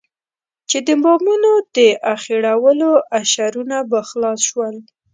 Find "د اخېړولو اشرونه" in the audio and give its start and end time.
1.75-3.77